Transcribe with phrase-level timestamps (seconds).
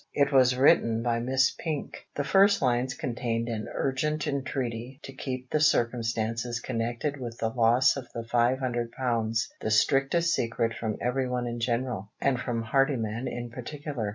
[0.15, 2.07] It was written by Miss Pink.
[2.15, 7.95] The first lines contained an urgent entreaty to keep the circumstances connected with the loss
[7.95, 13.27] of the five hundred pounds the strictest secret from everyone in general, and from Hardyman
[13.27, 14.09] in particular.